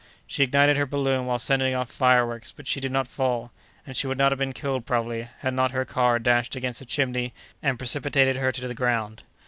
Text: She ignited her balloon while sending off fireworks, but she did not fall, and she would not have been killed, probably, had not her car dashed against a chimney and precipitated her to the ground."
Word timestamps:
She 0.25 0.41
ignited 0.43 0.77
her 0.77 0.87
balloon 0.87 1.27
while 1.27 1.37
sending 1.37 1.75
off 1.75 1.91
fireworks, 1.91 2.51
but 2.51 2.65
she 2.67 2.79
did 2.79 2.91
not 2.91 3.07
fall, 3.07 3.51
and 3.85 3.95
she 3.95 4.07
would 4.07 4.17
not 4.17 4.31
have 4.31 4.39
been 4.39 4.51
killed, 4.51 4.83
probably, 4.87 5.27
had 5.41 5.53
not 5.53 5.69
her 5.73 5.85
car 5.85 6.17
dashed 6.17 6.55
against 6.55 6.81
a 6.81 6.87
chimney 6.87 7.33
and 7.61 7.77
precipitated 7.77 8.37
her 8.37 8.51
to 8.51 8.67
the 8.67 8.73
ground." 8.73 9.21